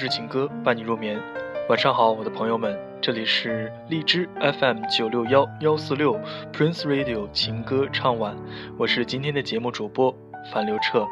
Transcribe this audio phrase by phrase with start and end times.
[0.00, 1.20] 优质情歌伴你入眠。
[1.68, 6.18] 晚上好，我的朋友们，这里是荔枝 FM 九六幺幺四六
[6.54, 8.34] Prince Radio 情歌唱晚，
[8.78, 10.16] 我是今天的节目主播
[10.50, 11.06] 樊刘彻。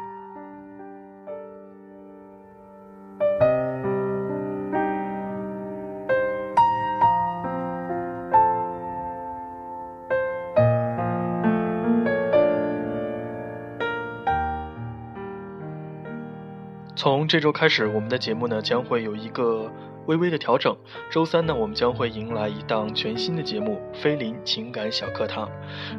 [16.99, 19.71] 从这周开始，我们的节目呢将会有一个
[20.07, 20.75] 微微的调整。
[21.09, 25.47] 周三呢，我们将会迎来一档全新的节目《菲林情感小课堂》。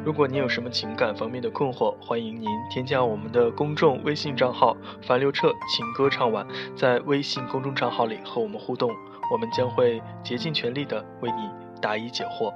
[0.05, 6.45] 如果您有什么情感方面的困惑，欢迎您添加我们的公众微信账号“樊刘彻情歌唱晚”，
[6.77, 8.91] 在微信公众账号里和我们互动，
[9.33, 11.49] 我们将会竭尽全力的为你
[11.81, 12.53] 答疑解惑。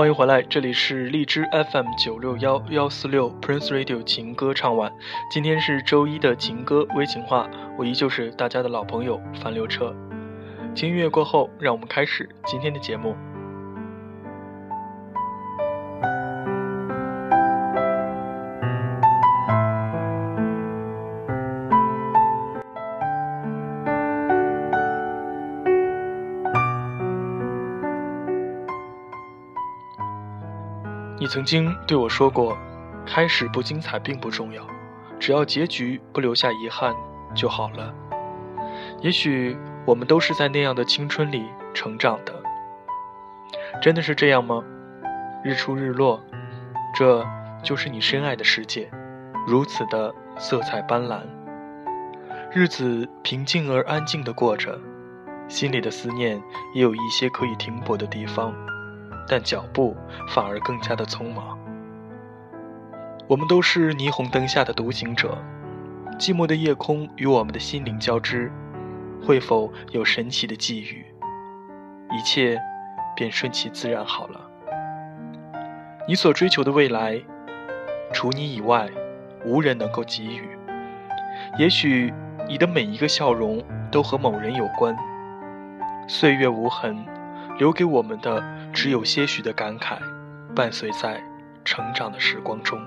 [0.00, 4.90] 欢迎回来，这里是荔枝 FM 九六幺幺四六 Prince Radio 情歌唱晚。
[5.30, 9.94] 今天是周一的情歌微情话，我依旧是大家的老朋友樊流彻。
[10.74, 13.14] 轻音乐过后，让我们开始今天的节目。
[31.30, 32.58] 曾经对我说过，
[33.06, 34.66] 开始不精彩并不重要，
[35.20, 36.92] 只要结局不留下遗憾
[37.36, 37.94] 就好了。
[39.00, 39.56] 也许
[39.86, 42.34] 我们都是在那样的青春里成长的，
[43.80, 44.64] 真的是这样吗？
[45.44, 46.20] 日出日落，
[46.96, 47.24] 这
[47.62, 48.90] 就是你深爱的世界，
[49.46, 51.20] 如此的色彩斑斓。
[52.52, 54.76] 日子平静而安静的过着，
[55.46, 56.42] 心里的思念
[56.74, 58.52] 也有一些可以停泊的地方。
[59.30, 59.96] 但脚步
[60.26, 61.56] 反而更加的匆忙。
[63.28, 65.38] 我们都是霓虹灯下的独行者，
[66.18, 68.50] 寂寞的夜空与我们的心灵交织，
[69.24, 71.06] 会否有神奇的际遇？
[72.10, 72.60] 一切
[73.14, 74.40] 便顺其自然好了。
[76.08, 77.22] 你所追求的未来，
[78.12, 78.88] 除你以外，
[79.44, 80.42] 无人能够给予。
[81.56, 82.12] 也许
[82.48, 83.62] 你的每一个笑容
[83.92, 84.96] 都和某人有关。
[86.08, 87.06] 岁月无痕，
[87.58, 88.42] 留给我们的。
[88.72, 89.98] 只有些许的感慨，
[90.54, 91.22] 伴随在
[91.64, 92.80] 成长的时光中，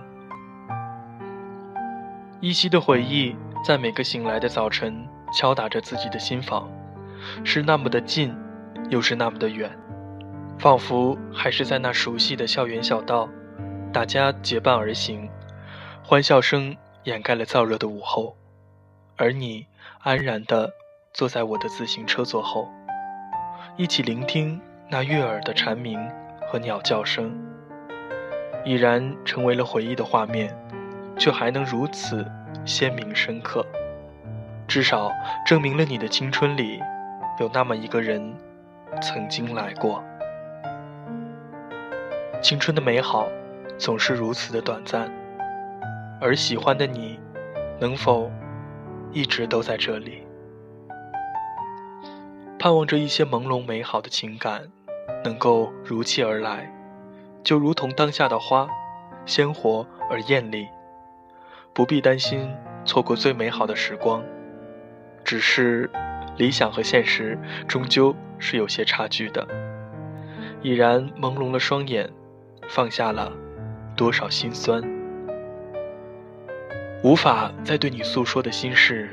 [2.40, 3.36] 依稀的回忆
[3.66, 6.70] 在每个醒来的早晨敲打着自己的心房，
[7.44, 8.36] 是那么的近，
[8.90, 9.70] 又是那么的远，
[10.58, 13.30] 仿佛还是在那熟悉的校园小道，
[13.92, 15.30] 大家结伴而行，
[16.04, 18.36] 欢笑声掩盖了燥热的午后，
[19.18, 19.68] 而你
[20.00, 20.72] 安然的
[21.14, 22.70] 坐在我的自行车座后，
[23.76, 24.60] 一起聆听。
[24.94, 26.00] 那悦耳的蝉鸣
[26.46, 27.36] 和鸟叫声，
[28.64, 30.56] 已然成为了回忆的画面，
[31.18, 32.24] 却还能如此
[32.64, 33.66] 鲜明深刻，
[34.68, 35.12] 至少
[35.48, 36.80] 证明了你的青春里
[37.40, 38.36] 有那么一个人
[39.02, 40.04] 曾经来过。
[42.40, 43.28] 青春的美好
[43.80, 45.12] 总是如此的短暂，
[46.22, 47.20] 而喜欢的你，
[47.80, 48.32] 能否
[49.12, 50.28] 一直都在这里？
[52.60, 54.70] 盼望着一些朦胧美好的情感。
[55.24, 56.72] 能够如期而来，
[57.44, 58.68] 就如同当下的花，
[59.26, 60.68] 鲜活而艳丽，
[61.74, 62.54] 不必担心
[62.86, 64.24] 错过最美好的时光。
[65.24, 65.90] 只是，
[66.38, 67.38] 理想和现实
[67.68, 69.48] 终究是有些差距的。
[70.62, 72.10] 已然朦胧了双眼，
[72.70, 73.32] 放下了
[73.96, 74.82] 多少心酸，
[77.04, 79.10] 无法再对你诉说的心事，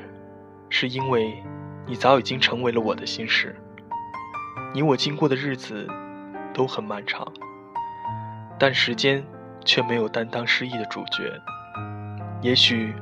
[0.68, 1.42] 是因为
[1.86, 3.56] 你早已经成为了我的心事。
[4.72, 5.88] 你我经过的日子
[6.54, 7.26] 都很漫长，
[8.58, 9.24] 但时间
[9.64, 11.40] 却没有担当失意的主角。
[12.40, 12.94] 也许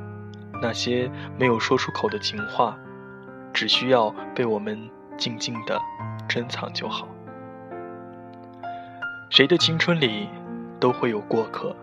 [0.61, 2.77] 那些没有说出口的情话，
[3.53, 5.79] 只需要被我们静静的
[6.27, 7.07] 珍藏就好。
[9.29, 10.27] 谁的青春里
[10.79, 11.75] 都会有过客，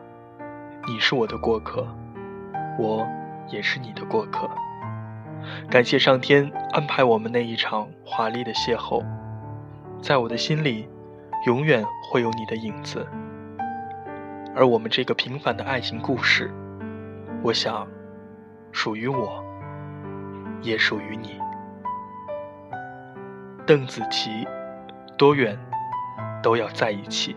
[0.87, 1.87] 你是我的过客，
[2.79, 3.07] 我
[3.49, 4.51] 也是你的过客。
[5.71, 9.03] 感谢上天安排我们那一场华丽的邂逅。
[10.01, 10.89] 在我的心里，
[11.47, 13.07] 永远会有你的影子。
[14.55, 16.51] 而我们这个平凡的爱情故事，
[17.43, 17.87] 我想，
[18.73, 19.45] 属于我，
[20.63, 21.39] 也属于你。
[23.67, 24.47] 邓紫棋，
[25.19, 25.59] 多远
[26.43, 27.37] 都要在一起。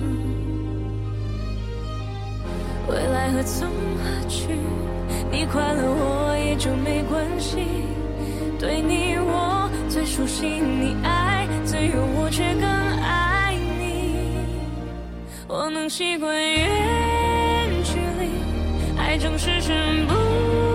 [2.91, 4.47] 未来何从何去？
[5.31, 7.59] 你快乐我也就没关系。
[8.59, 12.63] 对你我最熟悉，你爱自由，我却更
[13.01, 14.45] 爱你。
[15.47, 20.70] 我能习惯远距离，爱总是身不。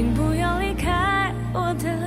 [0.00, 1.99] 请不要离开我的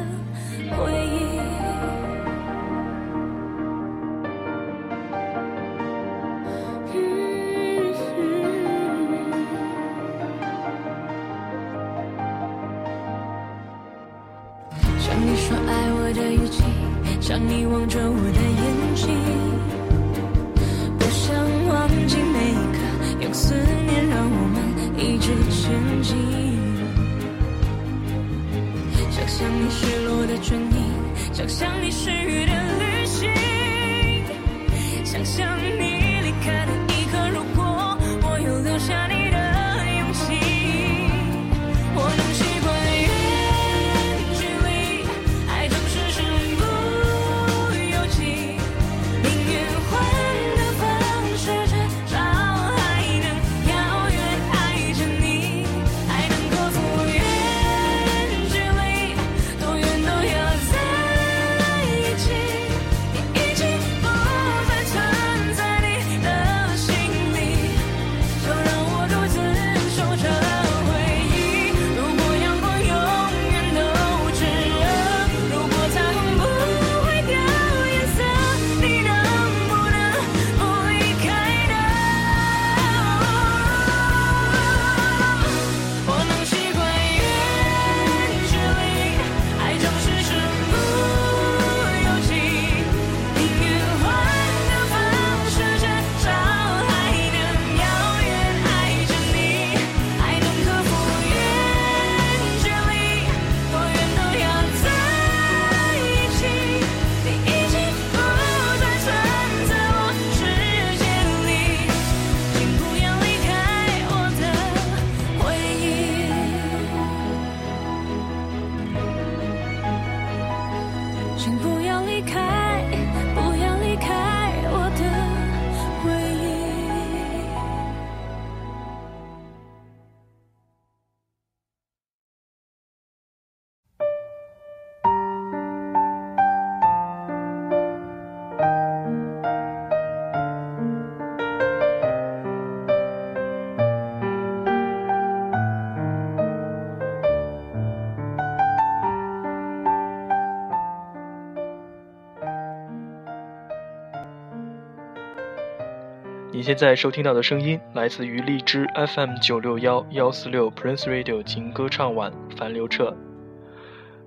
[156.64, 163.14] 你现在收听到的声音来自于荔枝 FM 九六幺幺四六 Prince Radio 情歌唱晚樊刘彻。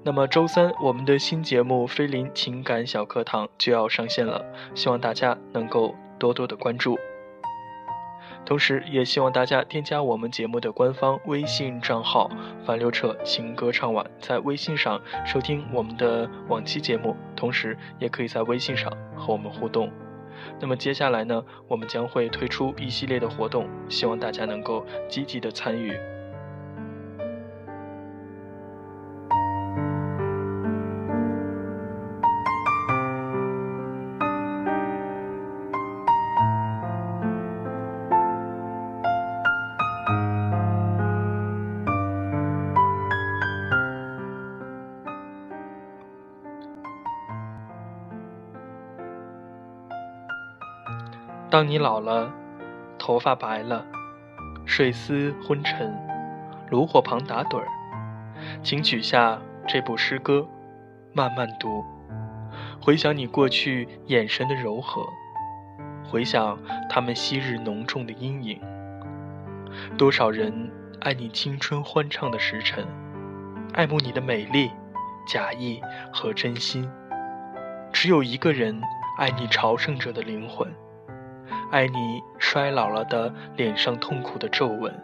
[0.02, 6.98] 那么周三我们的新节目《菲林情感小课堂》就要上线了，希望大家能够多多的关注。
[8.44, 12.30] 同时，也希望大家添加我们节目的官方微信账号
[12.66, 19.90] “樊刘彻情歌唱晚”，在微信上收听我们的往期节目，同时也可以在微信上和我们互动。
[20.60, 25.98] 那么接下来呢，我们将会推出一系列的活动，希望大家能够积极的参与。
[51.56, 52.30] 当你老了，
[52.98, 53.82] 头发白了，
[54.66, 55.90] 睡思昏沉，
[56.68, 57.66] 炉火旁打盹儿，
[58.62, 60.46] 请取下这部诗歌，
[61.14, 61.82] 慢慢读，
[62.78, 65.06] 回想你过去眼神的柔和，
[66.04, 66.58] 回想
[66.90, 68.60] 他们昔日浓重的阴影。
[69.96, 70.70] 多少人
[71.00, 72.86] 爱你青春欢畅的时辰，
[73.72, 74.70] 爱慕你的美丽、
[75.26, 75.80] 假意
[76.12, 76.84] 和真心；
[77.94, 78.78] 只有一个人
[79.16, 80.70] 爱你朝圣者的灵魂，
[81.70, 84.94] 爱你衰老了的脸上痛苦的皱纹。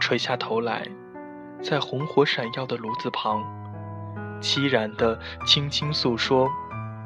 [0.00, 0.82] 垂下头来，
[1.60, 3.42] 在红火闪耀的炉子旁，
[4.40, 6.48] 凄然地轻轻诉说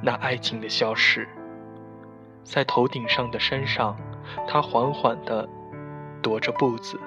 [0.02, 1.26] 那爱情的消逝。
[2.44, 3.96] 在头顶上的山上，
[4.46, 5.48] 他缓缓地
[6.22, 7.00] 踱着步子，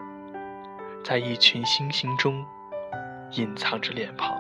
[1.03, 2.43] 在一群星星中
[3.31, 4.35] 隐藏着脸庞。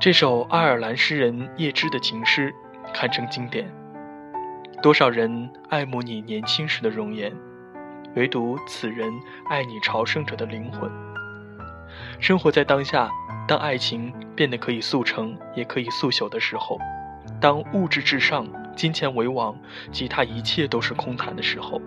[0.00, 2.54] 这首爱尔兰诗人叶芝的情诗
[2.92, 3.83] 堪称经典。
[4.84, 7.32] 多少人爱慕你年轻时的容颜？
[8.16, 9.10] 唯独此人
[9.48, 10.90] 爱你朝圣者的灵魂。
[12.20, 13.10] 生活在当下，
[13.48, 16.78] 当爱情变得可以速成，也可以速朽的时候，
[17.40, 19.58] 当物质至上、金钱为王，
[19.90, 21.80] 其他一切都是空谈的时候，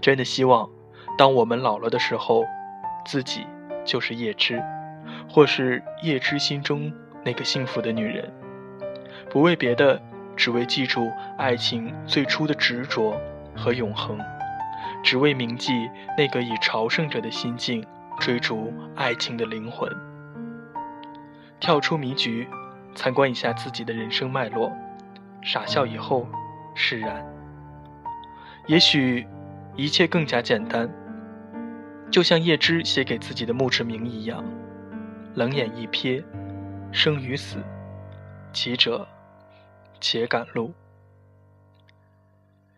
[0.00, 0.70] 真的希望，
[1.18, 2.44] 当我们老了的时候，
[3.04, 3.44] 自己
[3.84, 4.62] 就是叶芝，
[5.28, 6.92] 或是叶芝心中
[7.24, 8.32] 那个幸福的女人，
[9.28, 10.00] 不为别的，
[10.36, 13.20] 只为记住爱情最初的执着
[13.56, 14.18] 和永恒。
[15.04, 17.84] 只为铭记那个以朝圣者的心境
[18.20, 19.90] 追逐爱情的灵魂。
[21.58, 22.48] 跳出迷局，
[22.94, 24.72] 参观一下自己的人生脉络，
[25.42, 26.26] 傻笑以后
[26.74, 27.24] 释然。
[28.68, 29.26] 也许
[29.74, 30.88] 一切更加简单，
[32.10, 34.44] 就像叶芝写给自己的墓志铭一样：
[35.34, 36.22] 冷眼一瞥，
[36.92, 37.58] 生与死，
[38.52, 39.06] 其者
[40.02, 40.74] 且赶路。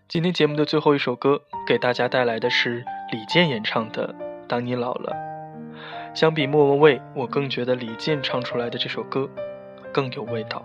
[0.06, 4.14] 今天节目的最后一首歌，给大家带来的是李健演唱的
[4.46, 5.16] 《当你老了》。
[6.16, 9.28] 相比莫文蔚，我更觉得李健唱出来的这首歌
[9.92, 10.64] 更有味道。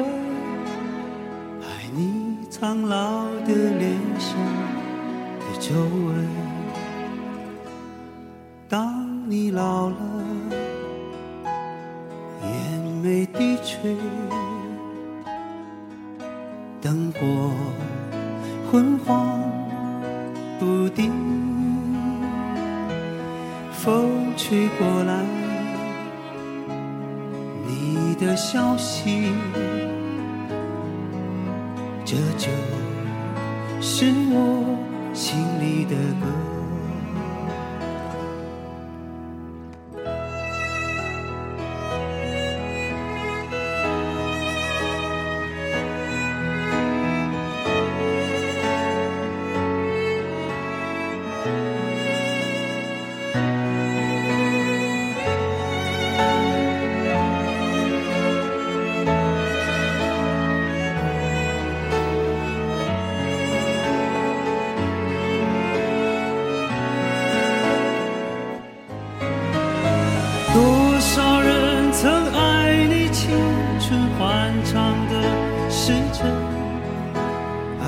[0.00, 4.38] 爱你苍老的脸上
[5.40, 6.26] 的皱纹。
[8.68, 9.96] 当你老了，
[12.42, 13.96] 眼眉低垂。
[16.80, 17.50] 灯火
[18.70, 19.40] 昏黄
[20.58, 21.12] 不定，
[23.70, 25.22] 风吹过来，
[27.66, 29.30] 你的消息，
[32.12, 32.50] 这就
[33.80, 34.76] 是我
[35.14, 36.51] 心里的歌。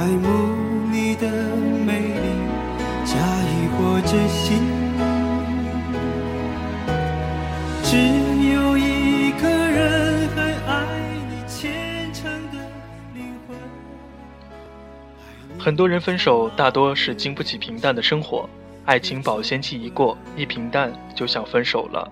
[0.05, 0.29] 爱慕
[0.93, 1.27] 你的
[1.87, 2.29] 美丽
[3.07, 4.61] 假意或真心
[7.83, 7.97] 只
[8.53, 10.85] 有一个人还爱
[11.31, 12.59] 你虔诚的
[13.15, 13.57] 灵魂。
[15.59, 18.47] 很多人分手大多是经不起平淡的生活
[18.85, 22.07] 爱情保鲜期一过一平淡就想分手了。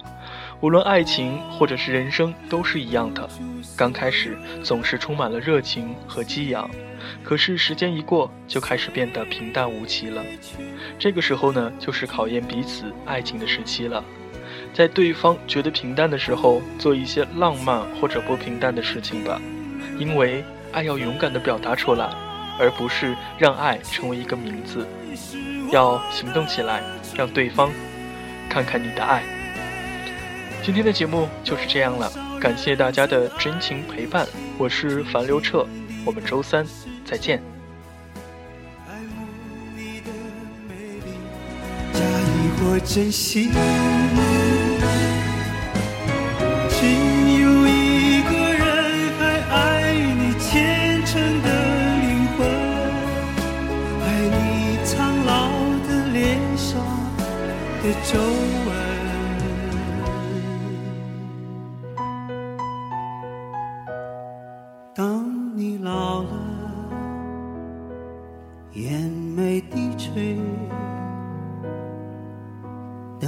[0.63, 3.29] 无论爱情或者是人生都是一样的，
[3.77, 6.71] 刚开始总是充满了热情和激昂，
[7.25, 10.23] 可是时间一过就开始变得平淡无奇了。
[11.01, 14.05] 这个时候呢，就是考验彼此爱情的时期了。
[14.73, 19.43] 在对方觉得平淡的时候，做一些浪漫或者不平淡的事情吧，
[19.99, 22.09] 因为爱要勇敢地表达出来，
[22.61, 24.87] 而不是让爱成为一个名字，
[25.73, 26.85] 要行动起来，
[27.17, 27.69] 让对方
[28.49, 29.25] 看看你的爱。
[30.65, 34.27] 今天的节目就是这样了，感谢大家的真情陪伴，
[34.57, 35.67] 我是樊刘彻，
[36.05, 36.65] 我们周三
[37.05, 37.43] 再见。
[42.85, 43.49] 珍惜，
[46.71, 46.87] 只
[47.43, 48.65] 有一个人
[49.19, 49.23] 还
[49.55, 51.49] 爱你虔诚的
[52.01, 52.41] 灵魂，
[54.03, 54.37] 爱你
[54.85, 55.49] 苍老
[55.87, 56.71] 的脸上
[57.83, 58.19] 的皱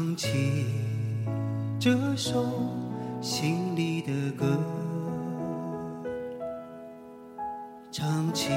[0.00, 0.64] 唱起
[1.78, 2.42] 这首
[3.20, 4.58] 心里的歌，
[7.92, 8.48] 唱起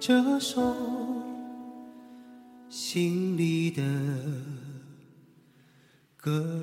[0.00, 0.74] 这首
[2.68, 3.82] 心里的
[6.16, 6.60] 歌。